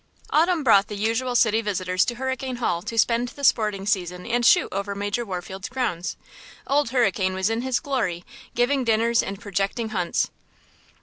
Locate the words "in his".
7.51-7.79